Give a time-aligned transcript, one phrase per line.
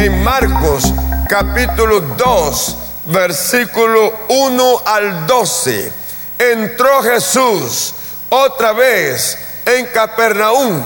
[0.00, 0.94] en Marcos
[1.28, 5.92] capítulo 2, versículo 1 al 12.
[6.38, 7.92] Entró Jesús
[8.30, 9.36] otra vez
[9.66, 10.82] en Capernaum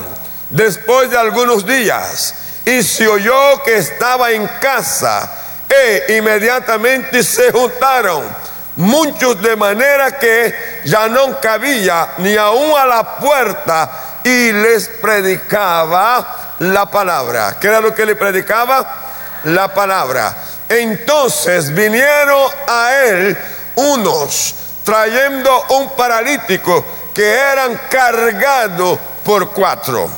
[0.50, 5.32] después de algunos días y se oyó que estaba en casa
[5.68, 8.24] e inmediatamente se juntaron
[8.74, 16.54] muchos de manera que ya no cabía ni aún a la puerta y les predicaba
[16.58, 17.58] la palabra.
[17.60, 19.02] ¿Qué era lo que le predicaba?
[19.44, 20.36] La palabra.
[20.68, 23.38] Entonces vinieron a él
[23.76, 24.54] unos
[24.84, 30.08] trayendo un paralítico que eran cargados por cuatro.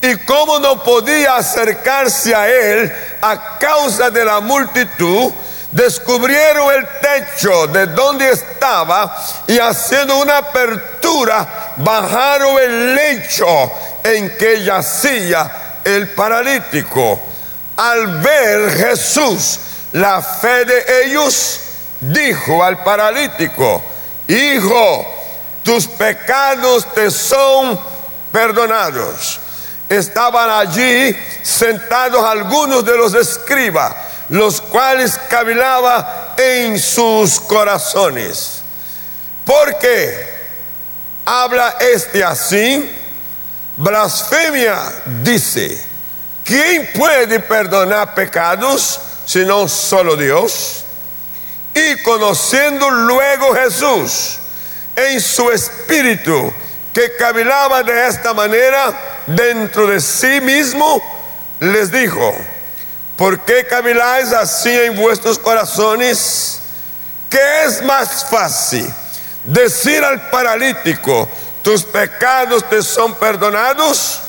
[0.00, 5.32] Y como no podía acercarse a él a causa de la multitud,
[5.72, 9.16] descubrieron el techo de donde estaba
[9.46, 13.72] y haciendo una apertura bajaron el lecho
[14.04, 17.33] en que yacía el paralítico.
[17.76, 19.58] Al ver Jesús
[19.92, 21.60] la fe de ellos,
[22.00, 23.82] dijo al paralítico,
[24.26, 25.06] Hijo,
[25.62, 27.78] tus pecados te son
[28.32, 29.40] perdonados.
[29.88, 33.94] Estaban allí sentados algunos de los escribas,
[34.30, 38.62] los cuales cavilaba en sus corazones.
[39.44, 40.28] Porque
[41.24, 42.90] habla este así,
[43.76, 44.80] blasfemia
[45.22, 45.93] dice,
[46.44, 50.84] ¿quién puede perdonar pecados sino solo Dios?
[51.74, 54.38] Y conociendo luego Jesús
[54.94, 56.52] en su espíritu,
[56.92, 58.94] que cavilaba de esta manera
[59.26, 61.02] dentro de sí mismo,
[61.58, 62.32] les dijo,
[63.16, 66.60] ¿por qué caviláis así en vuestros corazones?
[67.28, 68.88] ¿Qué es más fácil?
[69.42, 71.28] Decir al paralítico,
[71.62, 74.20] tus pecados te son perdonados,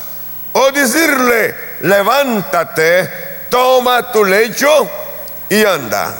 [0.54, 3.10] o decirle, levántate,
[3.50, 4.90] toma tu lecho
[5.50, 6.14] y anda.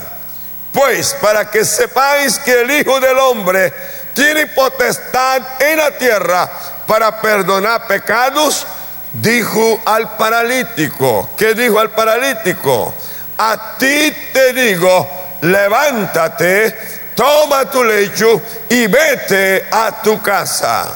[0.72, 3.72] Pues para que sepáis que el Hijo del Hombre
[4.12, 6.50] tiene potestad en la tierra
[6.86, 8.66] para perdonar pecados,
[9.12, 11.30] dijo al paralítico.
[11.36, 12.94] ¿Qué dijo al paralítico?
[13.38, 15.08] A ti te digo,
[15.42, 16.74] levántate,
[17.14, 20.94] toma tu lecho y vete a tu casa.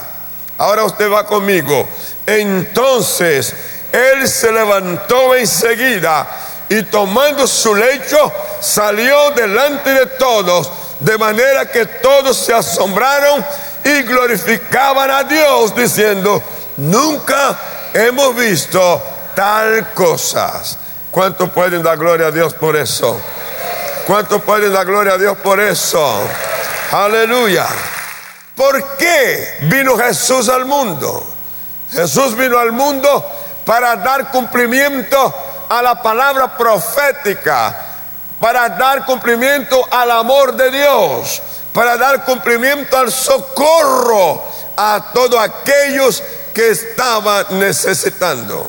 [0.59, 1.89] Ahora usted va conmigo.
[2.27, 3.55] Entonces
[3.93, 6.27] él se levantó enseguida
[6.69, 10.71] y tomando su lecho salió delante de todos
[11.01, 13.45] de manera que todos se asombraron
[13.83, 16.43] y glorificaban a Dios diciendo,
[16.77, 17.59] nunca
[17.95, 19.03] hemos visto
[19.35, 20.79] tal cosas.
[21.11, 23.21] ¿Cuánto pueden dar gloria a Dios por eso?
[24.07, 26.23] ¿Cuánto pueden dar gloria a Dios por eso?
[26.93, 27.67] Aleluya.
[28.55, 31.27] ¿Por qué vino Jesús al mundo?
[31.91, 33.25] Jesús vino al mundo
[33.65, 35.35] para dar cumplimiento
[35.69, 37.91] a la palabra profética
[38.41, 41.43] para dar cumplimiento al amor de Dios,
[41.75, 44.43] para dar cumplimiento al socorro
[44.77, 46.23] a todos aquellos
[46.55, 48.69] que estaban necesitando.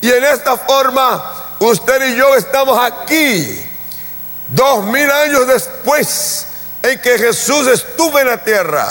[0.00, 1.22] Y en esta forma,
[1.58, 3.62] usted y yo estamos aquí,
[4.48, 6.46] dos mil años después
[6.82, 8.90] en que Jesús estuvo en la tierra,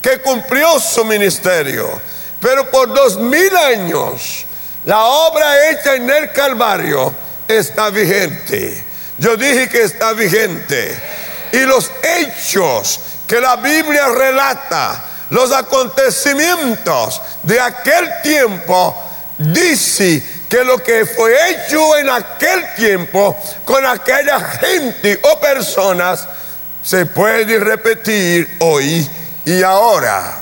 [0.00, 2.00] que cumplió su ministerio.
[2.38, 4.46] Pero por dos mil años,
[4.84, 7.14] la obra hecha en el Calvario
[7.48, 10.98] está vigente yo dije que está vigente.
[11.52, 19.00] Y los hechos que la Biblia relata, los acontecimientos de aquel tiempo,
[19.38, 26.26] dice que lo que fue hecho en aquel tiempo con aquella gente o personas
[26.82, 29.08] se puede repetir hoy
[29.44, 30.38] y ahora.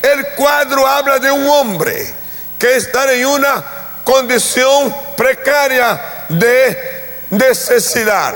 [0.00, 2.14] El cuadro habla de un hombre
[2.58, 3.64] que está en una
[4.04, 8.34] condición precaria de necesidad.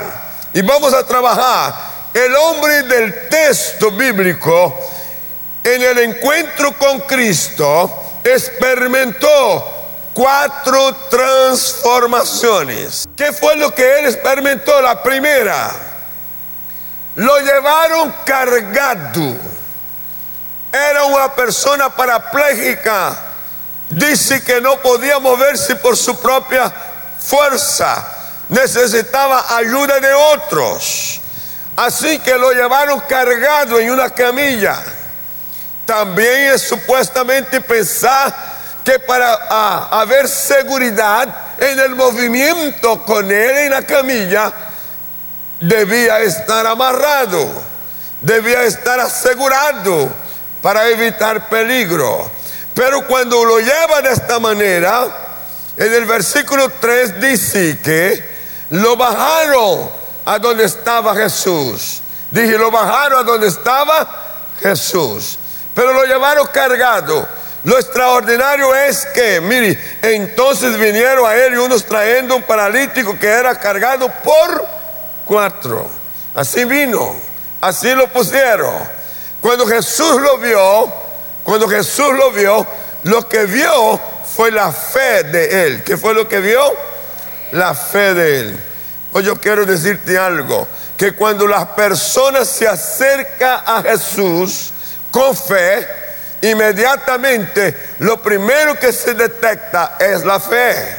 [0.53, 1.73] Y vamos a trabajar
[2.13, 4.79] el hombre del texto bíblico
[5.63, 9.71] en el encuentro con Cristo experimentó
[10.13, 13.07] cuatro transformaciones.
[13.15, 14.81] ¿Qué fue lo que él experimentó?
[14.81, 15.71] La primera,
[17.15, 19.37] lo llevaron cargado.
[20.71, 23.15] Era una persona parapléjica.
[23.89, 26.73] Dice que no podía moverse por su propia
[27.19, 31.19] fuerza necesitaba ayuda de otros.
[31.75, 34.81] Así que lo llevaron cargado en una camilla.
[35.85, 38.33] También es supuestamente pensar
[38.83, 39.33] que para
[39.89, 41.27] haber seguridad
[41.57, 44.53] en el movimiento con él en la camilla,
[45.59, 47.49] debía estar amarrado,
[48.21, 50.11] debía estar asegurado
[50.61, 52.29] para evitar peligro.
[52.73, 55.19] Pero cuando lo lleva de esta manera,
[55.75, 58.23] En el versículo 3 dice que
[58.69, 59.89] lo bajaron
[60.25, 62.01] a donde estaba Jesús.
[62.29, 64.07] Dije, lo bajaron a donde estaba
[64.59, 65.39] Jesús.
[65.73, 67.27] Pero lo llevaron cargado.
[67.63, 73.27] Lo extraordinario es que, mire, entonces vinieron a él y unos trayendo un paralítico que
[73.27, 74.67] era cargado por
[75.25, 75.89] cuatro.
[76.35, 77.15] Así vino,
[77.61, 78.75] así lo pusieron.
[79.41, 81.02] Cuando Jesús lo vio,
[81.43, 82.65] cuando Jesús lo vio,
[83.03, 83.99] lo que vio
[84.35, 85.83] fue la fe de él.
[85.83, 86.61] ¿Qué fue lo que vio?
[87.51, 88.59] La fe de él.
[89.11, 90.67] Hoy yo quiero decirte algo,
[90.97, 94.71] que cuando las personas se acercan a Jesús
[95.11, 95.87] con fe,
[96.41, 100.97] inmediatamente lo primero que se detecta es la fe.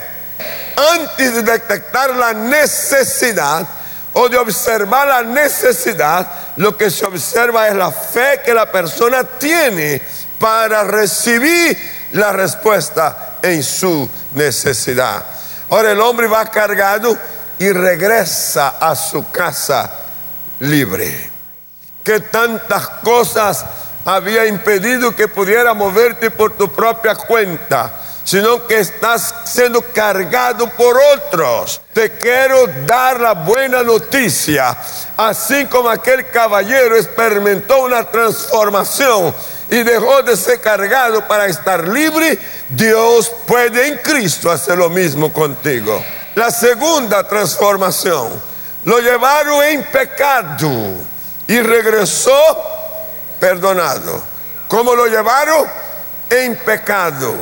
[0.77, 3.67] Antes de detectar la necesidad
[4.13, 6.27] o de observar la necesidad,
[6.57, 10.01] lo que se observa es la fe que la persona tiene
[10.39, 11.77] para recibir
[12.13, 15.25] la respuesta en su necesidad.
[15.71, 17.17] Ahora el hombre va cargado
[17.59, 19.91] y regresa a su casa
[20.61, 21.31] libre.
[22.03, 23.65] Que tantas cosas
[24.05, 27.93] había impedido que pudiera moverte por tu propia cuenta,
[28.25, 31.81] sino que estás siendo cargado por otros.
[31.93, 34.77] Te quiero dar la buena noticia,
[35.17, 39.35] así como aquel caballero experimentó una transformación
[39.71, 42.39] y dejó de ser cargado para estar libre,
[42.69, 46.05] Dios puede en Cristo hacer lo mismo contigo.
[46.35, 48.31] La segunda transformación,
[48.85, 50.71] lo llevaron en pecado
[51.47, 52.39] y regresó
[53.41, 54.23] perdonado.
[54.69, 55.67] ¿Cómo lo llevaron?
[56.29, 57.35] En pecado.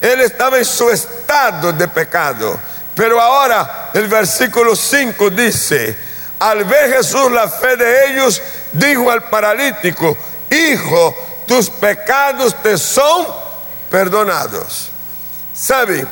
[0.00, 2.58] Él estaba en su estado de pecado.
[2.94, 5.96] Pero ahora el versículo 5 dice,
[6.38, 8.40] al ver Jesús la fe de ellos,
[8.72, 10.16] dijo al paralítico,
[10.50, 11.14] hijo,
[11.46, 13.26] tus pecados te son
[13.90, 14.90] perdonados.
[15.52, 16.06] ¿Sabe?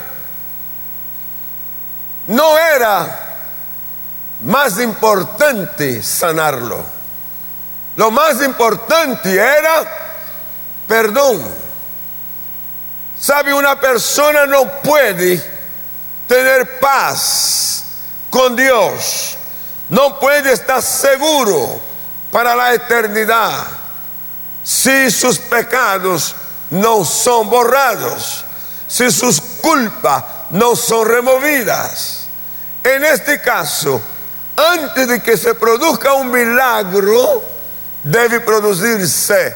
[2.26, 3.37] No era
[4.43, 6.84] más importante sanarlo.
[7.96, 9.84] Lo más importante era
[10.87, 11.43] perdón.
[13.19, 13.52] ¿Sabe?
[13.55, 15.43] Una persona no puede
[16.26, 17.84] tener paz
[18.31, 19.37] con Dios.
[19.88, 21.81] No puede estar seguro
[22.31, 23.81] para la eternidad
[24.62, 26.34] si sus pecados
[26.70, 28.44] no son borrados,
[28.86, 32.26] si sus culpas no son removidas.
[32.84, 34.00] En este caso,
[34.56, 37.42] antes de que se produzca un milagro,
[38.02, 39.54] debe producirse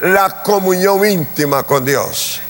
[0.00, 2.40] la comunión íntima con Dios.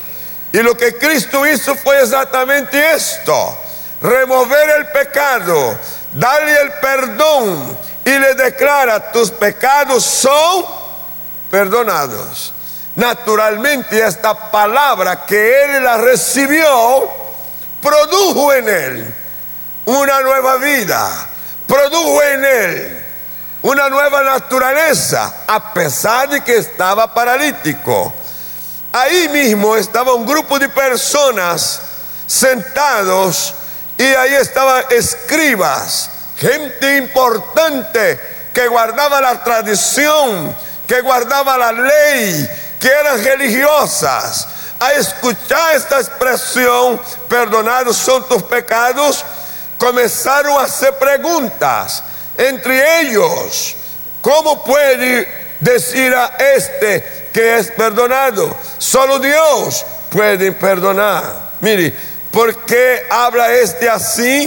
[0.52, 3.58] Y lo que Cristo hizo fue exactamente esto,
[4.02, 5.78] remover el pecado,
[6.12, 10.81] darle el perdón y le declara, tus pecados son
[11.52, 12.54] perdonados.
[12.96, 17.10] Naturalmente esta palabra que él la recibió
[17.82, 19.14] produjo en él
[19.84, 21.10] una nueva vida,
[21.66, 23.04] produjo en él
[23.60, 28.14] una nueva naturaleza, a pesar de que estaba paralítico.
[28.90, 31.82] Ahí mismo estaba un grupo de personas
[32.26, 33.52] sentados
[33.98, 38.18] y ahí estaban escribas, gente importante
[38.54, 44.46] que guardaba la tradición que guardaba la ley, que eran religiosas,
[44.78, 47.00] a escuchar esta expresión,
[47.30, 49.24] perdonados son tus pecados,
[49.78, 52.02] comenzaron a hacer preguntas
[52.36, 53.74] entre ellos.
[54.20, 55.26] ¿Cómo puede
[55.60, 58.54] decir a este que es perdonado?
[58.76, 61.52] Solo Dios puede perdonar.
[61.60, 61.96] Mire,
[62.30, 64.46] ¿por qué habla este así?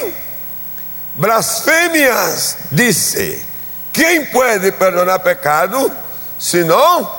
[1.16, 3.44] Blasfemias, dice.
[3.92, 6.05] ¿Quién puede perdonar pecado?
[6.38, 7.12] Sino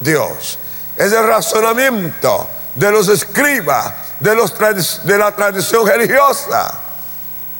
[0.00, 0.58] Dios.
[0.96, 4.54] Es el razonamiento de los escribas, de, los
[5.04, 6.80] de la tradición religiosa.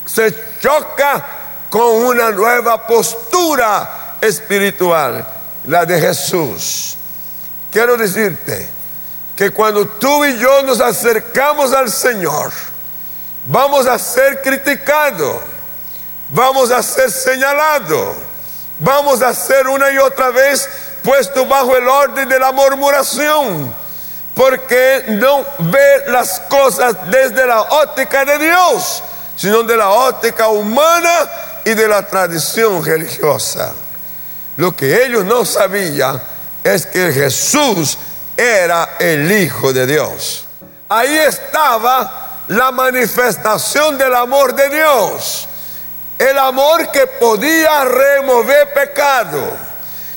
[0.06, 1.24] Se choca
[1.70, 5.26] con una nueva postura espiritual,
[5.64, 6.96] la de Jesús.
[7.70, 8.68] Quiero decirte
[9.34, 12.52] que cuando tú y yo nos acercamos al Señor,
[13.46, 15.40] vamos a ser criticados,
[16.28, 18.16] vamos a ser señalados,
[18.78, 20.68] vamos a ser una y otra vez
[21.02, 23.74] puesto bajo el orden de la murmuración,
[24.34, 29.02] porque no ve las cosas desde la óptica de Dios,
[29.36, 31.30] sino de la óptica humana
[31.64, 33.72] y de la tradición religiosa.
[34.56, 36.22] Lo que ellos no sabían
[36.62, 37.98] es que Jesús
[38.36, 40.46] era el Hijo de Dios.
[40.88, 45.48] Ahí estaba la manifestación del amor de Dios.
[46.18, 49.71] El amor que podía remover pecado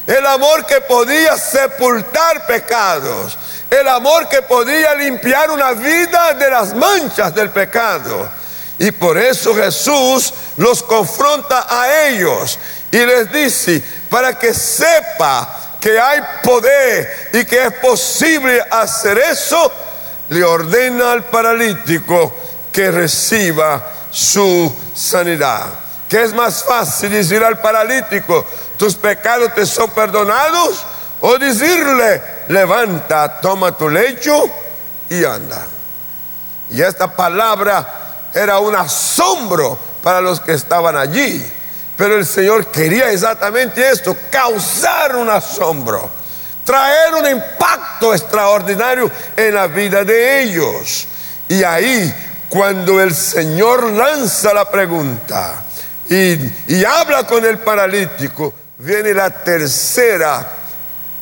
[0.07, 3.37] el amor que podía sepultar pecados,
[3.69, 8.29] el amor que podía limpiar una vida de las manchas del pecado.
[8.77, 12.59] Y por eso Jesús los confronta a ellos
[12.91, 19.71] y les dice, para que sepa que hay poder y que es posible hacer eso,
[20.29, 22.33] le ordena al paralítico
[22.71, 25.65] que reciba su sanidad.
[26.09, 28.45] ¿Qué es más fácil decir al paralítico,
[28.77, 30.85] tus pecados te son perdonados?
[31.21, 34.45] O decirle, levanta, toma tu lecho
[35.09, 35.65] y anda.
[36.69, 41.43] Y esta palabra era un asombro para los que estaban allí.
[41.97, 46.09] Pero el Señor quería exactamente esto, causar un asombro,
[46.65, 51.07] traer un impacto extraordinario en la vida de ellos.
[51.47, 52.13] Y ahí,
[52.49, 55.63] cuando el Señor lanza la pregunta
[56.09, 60.51] y, habla con el paralítico, viene la tercera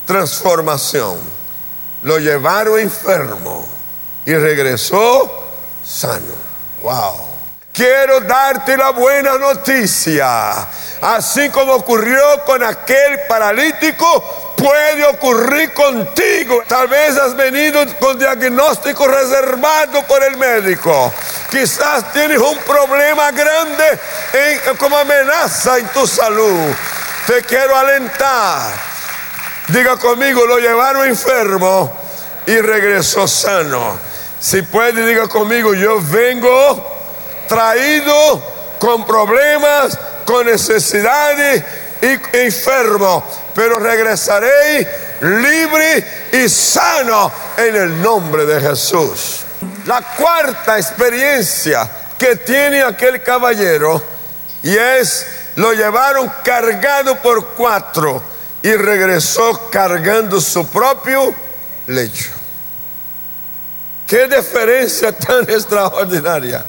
[0.05, 1.17] transformación.
[2.03, 3.67] Lo llevaron enfermo
[4.25, 5.49] y regresó
[5.85, 6.33] sano.
[6.81, 7.33] Wow.
[7.71, 10.67] Quiero darte la buena noticia.
[11.01, 16.61] Así como ocurrió con aquel paralítico, puede ocurrir contigo.
[16.67, 21.11] Tal vez has venido con diagnóstico reservado por el médico.
[21.49, 23.99] Quizás tienes un problema grande
[24.77, 26.75] como amenaza en tu salud.
[27.27, 28.73] Te quiero alentar.
[29.69, 31.91] Diga conmigo, lo llevaron enfermo
[32.45, 33.97] y regresó sano.
[34.39, 36.85] Si puede, diga conmigo, yo vengo
[37.47, 38.43] traído
[38.77, 41.63] con problemas, con necesidades
[42.01, 43.23] y enfermo,
[43.55, 44.85] pero regresaré
[45.21, 49.43] libre y sano en el nombre de Jesús.
[49.85, 54.03] La cuarta experiencia que tiene aquel caballero
[54.61, 55.25] y es
[55.55, 58.21] lo llevaron cargado por cuatro
[58.61, 61.33] y regresó cargando su propio
[61.87, 62.29] lecho.
[64.07, 66.65] Qué diferencia tan extraordinaria.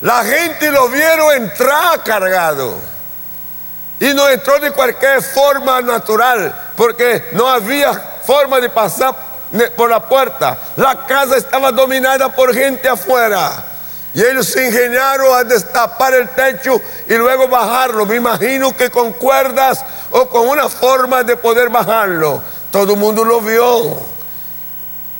[0.00, 2.76] La gente lo vieron entrar cargado.
[4.00, 7.94] Y no entró de cualquier forma natural, porque no había
[8.26, 9.14] forma de pasar
[9.76, 10.58] por la puerta.
[10.76, 13.64] La casa estaba dominada por gente afuera.
[14.14, 18.04] Y ellos se ingeniaron a destapar el techo y luego bajarlo.
[18.04, 22.42] Me imagino que con cuerdas o con una forma de poder bajarlo.
[22.70, 24.12] Todo el mundo lo vio.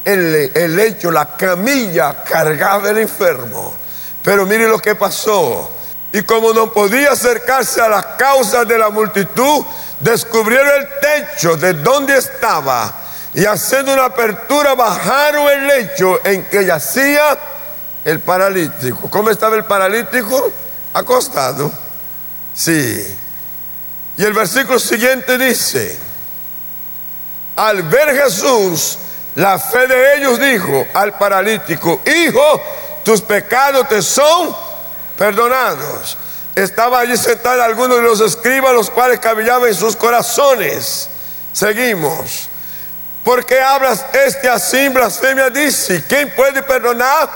[0.04, 3.74] El, el lecho, la camilla cargaba el enfermo.
[4.22, 5.70] Pero mire lo que pasó.
[6.12, 9.64] Y como no podía acercarse a las causas de la multitud,
[10.00, 12.92] descubrieron el techo de donde estaba
[13.34, 17.38] y haciendo una apertura bajaron el lecho en que yacía
[18.04, 19.08] el paralítico.
[19.08, 20.50] ¿Cómo estaba el paralítico?
[20.92, 21.70] Acostado.
[22.54, 23.18] Sí.
[24.16, 25.98] Y el versículo siguiente dice,
[27.56, 28.98] al ver Jesús,
[29.34, 32.62] la fe de ellos dijo al paralítico, hijo,
[33.04, 34.54] tus pecados te son
[35.16, 36.16] perdonados.
[36.54, 41.08] Estaba allí sentado algunos de los escribas, los cuales cavillaban en sus corazones.
[41.52, 42.48] Seguimos.
[43.24, 45.48] ¿Por qué hablas este así, blasfemia?
[45.48, 47.30] Dice, ¿quién puede perdonar?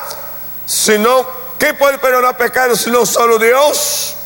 [0.67, 1.27] Si no,
[1.59, 4.17] ¿quién puede perdonar pecados si no solo Dios?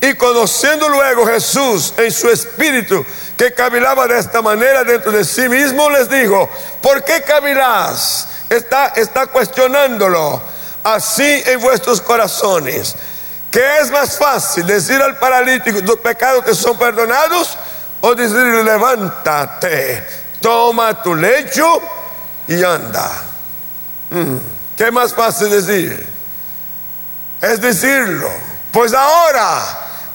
[0.00, 3.04] Y conociendo luego Jesús en su espíritu,
[3.36, 6.48] que cavilaba de esta manera dentro de sí mismo, les dijo,
[6.82, 8.28] ¿por qué cavilás?
[8.48, 10.40] Está, está cuestionándolo
[10.82, 12.94] así en vuestros corazones.
[13.50, 14.66] ¿Qué es más fácil?
[14.66, 17.56] Decir al paralítico, tus pecados te son perdonados,
[18.00, 20.06] o decirle, levántate,
[20.40, 21.80] toma tu lecho
[22.46, 23.10] y anda.
[24.10, 24.53] Mm.
[24.76, 26.06] ¿Qué más fácil decir?
[27.40, 28.28] Es decirlo.
[28.72, 29.60] Pues ahora,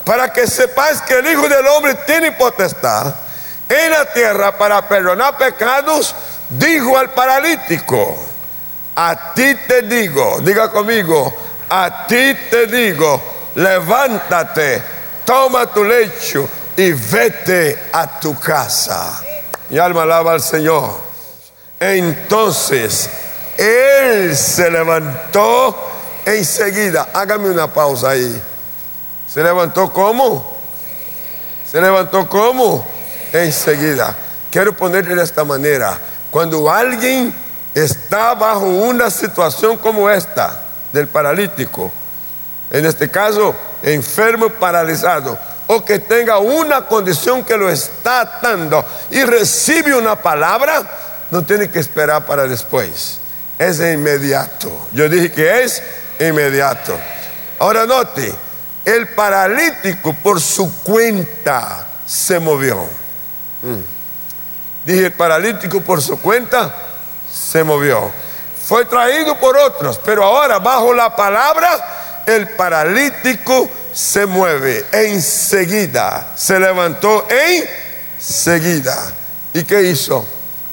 [0.04, 3.14] para que sepáis que el Hijo del Hombre tiene potestad
[3.70, 6.14] en la tierra para perdonar pecados,
[6.50, 8.18] dijo al paralítico,
[8.96, 11.34] a ti te digo, diga conmigo,
[11.70, 13.22] a ti te digo,
[13.56, 14.82] levántate,
[15.24, 19.22] toma tu lecho y vete a tu casa.
[19.70, 21.00] Mi alma alaba al Señor.
[21.80, 23.10] Entonces,
[23.60, 25.76] él se levantó
[26.26, 27.10] enseguida.
[27.14, 28.42] Hágame una pausa ahí.
[29.28, 30.58] ¿Se levantó cómo?
[31.70, 32.88] ¿Se levantó cómo?
[33.34, 34.16] Enseguida.
[34.50, 36.00] Quiero ponerle de esta manera.
[36.32, 37.34] Cuando alguien
[37.74, 40.62] está bajo una situación como esta
[40.94, 41.92] del paralítico,
[42.72, 45.38] en este caso enfermo paralizado,
[45.68, 50.82] o que tenga una condición que lo está atando y recibe una palabra,
[51.30, 53.20] no tiene que esperar para después.
[53.60, 54.88] Es inmediato.
[54.94, 55.84] Yo dije que es
[56.20, 56.98] inmediato.
[57.60, 58.34] Ahora note,
[58.86, 62.78] el paralítico por su cuenta se movió.
[63.62, 63.82] Mm.
[64.86, 66.74] Dije, el paralítico por su cuenta
[67.32, 68.10] se movió.
[68.66, 74.86] Fue traído por otros, pero ahora bajo la palabra el paralítico se mueve.
[74.92, 79.14] Enseguida se levantó enseguida.
[79.54, 80.26] ¿Y qué hizo?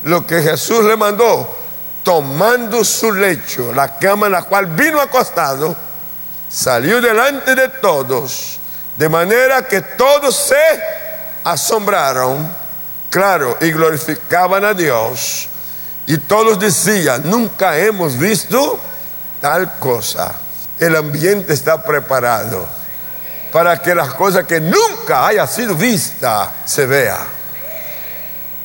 [0.04, 1.65] Lo que Jesús le mandó,
[2.06, 5.74] tomando su lecho, la cama en la cual vino acostado,
[6.48, 8.60] salió delante de todos,
[8.96, 10.54] de manera que todos se
[11.42, 12.48] asombraron,
[13.10, 15.48] claro, y glorificaban a Dios.
[16.06, 18.78] Y todos decían, nunca hemos visto
[19.40, 20.32] tal cosa.
[20.78, 22.68] El ambiente está preparado
[23.50, 27.35] para que las cosas que nunca haya sido vista se vea.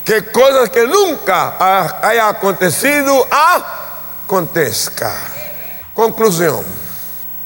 [0.06, 1.56] Que cosas que nunca
[2.02, 5.14] haya acontecido acontezca.
[5.94, 6.66] Conclusión.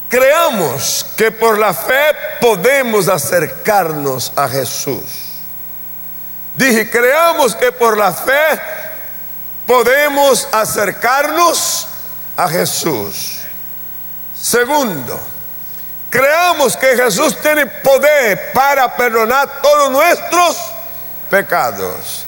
[0.08, 5.02] Creamos que por la fe podemos acercarnos a Jesús.
[6.54, 8.60] Dije, creamos que por la fe
[9.66, 11.88] podemos acercarnos
[12.36, 13.40] a Jesús.
[14.40, 15.20] Segundo,
[16.08, 20.56] creamos que Jesús tiene poder para perdonar todos nuestros
[21.28, 22.25] pecados.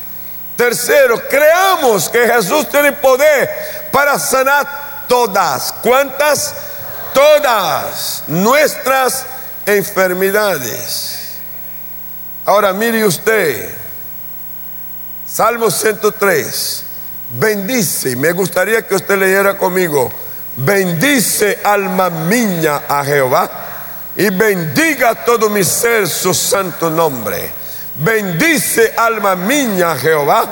[0.58, 3.48] Tercero, creamos que Jesús tiene poder
[3.92, 5.72] para sanar todas.
[5.80, 6.52] ¿Cuántas?
[7.14, 9.24] Todas nuestras
[9.64, 11.38] enfermedades.
[12.44, 13.70] Ahora mire usted,
[15.28, 16.84] Salmo 103
[17.38, 20.10] bendice, me gustaría que usted leyera conmigo,
[20.56, 23.48] bendice alma mía a Jehová
[24.16, 27.67] y bendiga todo mi ser su santo nombre.
[27.98, 30.46] Bendice alma mía Jehová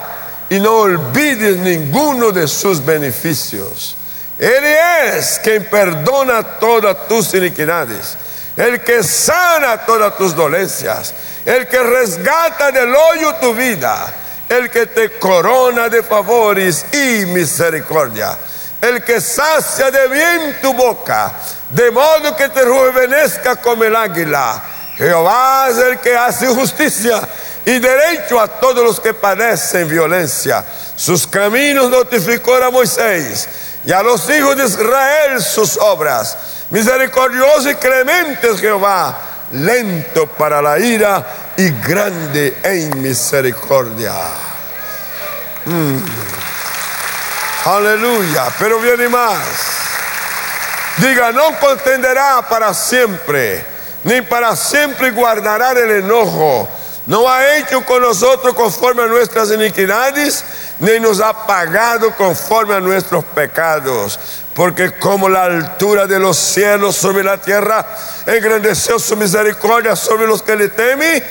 [0.49, 3.97] y no olvides ninguno de sus beneficios.
[4.38, 8.17] Él es quien perdona todas tus iniquidades,
[8.57, 14.12] el que sana todas tus dolencias, el que resgata del hoyo tu vida
[14.49, 18.37] el que te corona de favores y misericordia,
[18.81, 21.33] el que sacia de bien tu boca,
[21.71, 24.62] de modo que te rejuvenezca como el águila.
[24.97, 27.21] Jehová es el que hace justicia
[27.65, 30.65] y derecho a todos los que padecen violencia.
[30.95, 33.49] Sus caminos notificó a Moisés
[33.85, 36.37] y a los hijos de Israel sus obras.
[36.71, 39.17] Misericordioso y clemente es Jehová,
[39.52, 44.15] lento para la ira y grande en misericordia.
[45.67, 45.99] Mm.
[47.65, 49.39] Aleluya, pero viene más.
[50.99, 53.75] Diga, no contenderá para siempre,
[54.06, 56.69] ni para siempre guardará el enojo.
[57.06, 60.45] No ha hecho con nosotros conforme a nuestras iniquidades,
[60.78, 64.19] ni nos ha pagado conforme a nuestros pecados.
[64.54, 67.84] Porque como la altura de los cielos sobre la tierra,
[68.26, 71.23] engrandeció su misericordia sobre los que le temen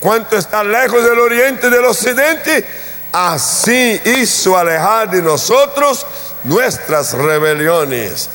[0.00, 2.66] cuánto está lejos del oriente y del occidente,
[3.12, 6.04] así hizo alejar de nosotros
[6.42, 8.28] nuestras rebeliones.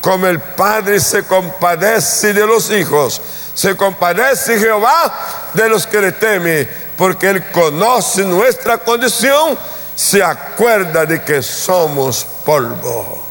[0.00, 3.20] Como el Padre se compadece de los hijos,
[3.54, 5.12] se compadece Jehová
[5.54, 9.58] de los que le temen, porque Él conoce nuestra condición,
[9.94, 13.26] se acuerda de que somos polvo.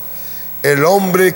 [0.61, 1.35] El hombre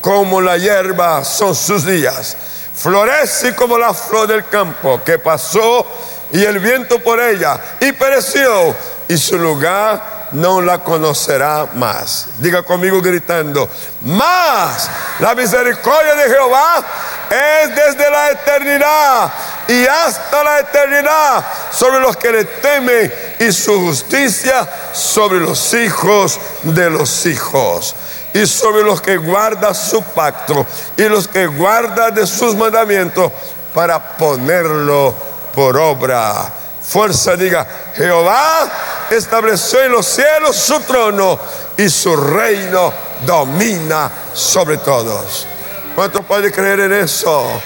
[0.00, 2.36] como la hierba son sus días
[2.78, 5.84] florece como la flor del campo que pasó
[6.30, 8.74] y el viento por ella y pereció
[9.08, 12.28] y su lugar no la conocerá más.
[12.38, 13.68] Diga conmigo gritando,
[14.02, 16.84] más la misericordia de Jehová
[17.30, 19.32] es desde la eternidad
[19.68, 26.40] y hasta la eternidad sobre los que le temen y su justicia sobre los hijos
[26.62, 27.94] de los hijos
[28.32, 33.32] y sobre los que guarda su pacto y los que guarda de sus mandamientos
[33.74, 35.14] para ponerlo
[35.54, 36.52] por obra.
[36.82, 38.66] Fuerza diga, Jehová
[39.10, 41.38] estableció en los cielos su trono
[41.76, 42.92] y su reino
[43.26, 45.46] domina sobre todos.
[45.98, 47.60] ¿Cuánto puede creer en eso?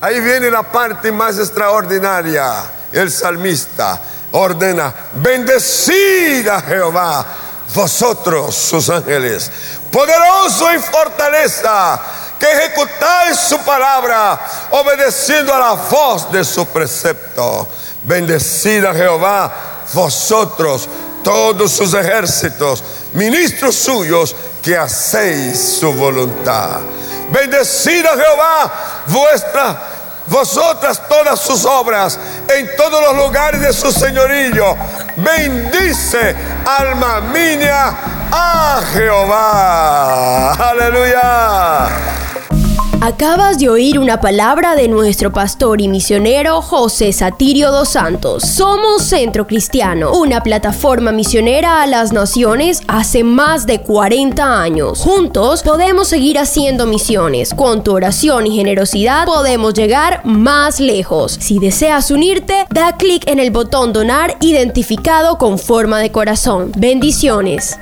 [0.00, 2.64] Ahí viene la parte más extraordinaria.
[2.90, 4.00] El salmista
[4.32, 7.26] ordena, bendecida Jehová
[7.74, 9.50] vosotros sus ángeles,
[9.92, 12.00] poderoso y fortaleza,
[12.40, 17.68] que ejecutáis su palabra, obedeciendo a la voz de su precepto.
[18.04, 19.52] Bendecida Jehová,
[19.92, 20.88] vosotros,
[21.22, 26.80] todos sus ejércitos, ministros suyos, que hacéis su voluntad.
[27.30, 28.72] Bendecida Jehová,
[29.06, 29.76] vuestra
[30.28, 34.76] vosotras todas sus obras en todos los lugares de su señorillo.
[35.16, 37.94] Bendice, alma mía,
[38.30, 40.52] a Jehová.
[40.52, 42.17] Aleluya.
[43.00, 48.42] Acabas de oír una palabra de nuestro pastor y misionero José Satirio dos Santos.
[48.42, 54.98] Somos Centro Cristiano, una plataforma misionera a las naciones hace más de 40 años.
[54.98, 57.54] Juntos podemos seguir haciendo misiones.
[57.54, 61.38] Con tu oración y generosidad podemos llegar más lejos.
[61.40, 66.72] Si deseas unirte, da clic en el botón donar identificado con forma de corazón.
[66.76, 67.78] Bendiciones.